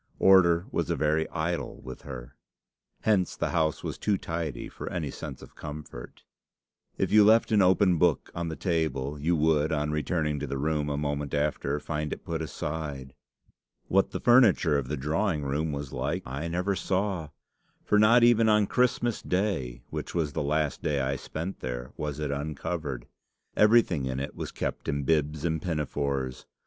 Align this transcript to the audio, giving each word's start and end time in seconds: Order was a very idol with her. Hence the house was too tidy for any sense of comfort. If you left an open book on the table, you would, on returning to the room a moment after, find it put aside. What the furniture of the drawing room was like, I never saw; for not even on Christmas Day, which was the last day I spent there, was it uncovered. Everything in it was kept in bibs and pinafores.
Order 0.17 0.65
was 0.71 0.89
a 0.89 0.95
very 0.95 1.29
idol 1.29 1.79
with 1.83 2.01
her. 2.01 2.35
Hence 3.01 3.35
the 3.35 3.51
house 3.51 3.83
was 3.83 3.99
too 3.99 4.17
tidy 4.17 4.67
for 4.67 4.89
any 4.89 5.11
sense 5.11 5.43
of 5.43 5.53
comfort. 5.53 6.23
If 6.97 7.11
you 7.11 7.23
left 7.23 7.51
an 7.51 7.61
open 7.61 7.99
book 7.99 8.31
on 8.33 8.47
the 8.47 8.55
table, 8.55 9.19
you 9.19 9.35
would, 9.35 9.71
on 9.71 9.91
returning 9.91 10.39
to 10.39 10.47
the 10.47 10.57
room 10.57 10.89
a 10.89 10.97
moment 10.97 11.35
after, 11.35 11.79
find 11.79 12.11
it 12.11 12.25
put 12.25 12.41
aside. 12.41 13.13
What 13.89 14.09
the 14.09 14.19
furniture 14.19 14.75
of 14.75 14.87
the 14.87 14.97
drawing 14.97 15.43
room 15.43 15.71
was 15.71 15.93
like, 15.93 16.23
I 16.25 16.47
never 16.47 16.75
saw; 16.75 17.29
for 17.85 17.99
not 17.99 18.23
even 18.23 18.49
on 18.49 18.65
Christmas 18.65 19.21
Day, 19.21 19.83
which 19.91 20.15
was 20.15 20.33
the 20.33 20.41
last 20.41 20.81
day 20.81 20.99
I 20.99 21.15
spent 21.15 21.59
there, 21.59 21.91
was 21.95 22.19
it 22.19 22.31
uncovered. 22.31 23.05
Everything 23.55 24.05
in 24.07 24.19
it 24.19 24.33
was 24.35 24.51
kept 24.51 24.87
in 24.87 25.03
bibs 25.03 25.45
and 25.45 25.61
pinafores. 25.61 26.47